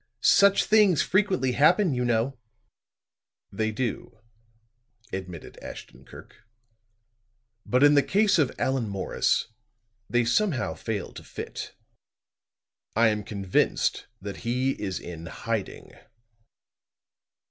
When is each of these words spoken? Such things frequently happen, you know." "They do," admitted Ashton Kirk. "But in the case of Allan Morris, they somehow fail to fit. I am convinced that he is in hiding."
Such 0.23 0.65
things 0.65 1.03
frequently 1.03 1.51
happen, 1.51 1.93
you 1.93 2.03
know." 2.03 2.35
"They 3.51 3.69
do," 3.69 4.17
admitted 5.13 5.59
Ashton 5.59 6.05
Kirk. 6.05 6.37
"But 7.67 7.83
in 7.83 7.93
the 7.93 8.01
case 8.01 8.39
of 8.39 8.51
Allan 8.57 8.89
Morris, 8.89 9.49
they 10.09 10.25
somehow 10.25 10.73
fail 10.73 11.13
to 11.13 11.23
fit. 11.23 11.75
I 12.95 13.09
am 13.09 13.23
convinced 13.23 14.07
that 14.19 14.37
he 14.37 14.71
is 14.81 14.99
in 14.99 15.27
hiding." 15.27 15.91